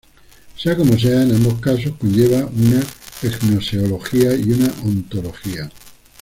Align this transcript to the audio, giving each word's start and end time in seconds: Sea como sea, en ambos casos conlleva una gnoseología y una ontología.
Sea 0.57 0.75
como 0.75 0.97
sea, 0.97 1.21
en 1.21 1.35
ambos 1.35 1.61
casos 1.61 1.93
conlleva 1.99 2.47
una 2.47 2.81
gnoseología 3.21 4.33
y 4.33 4.49
una 4.51 4.73
ontología. 4.81 5.69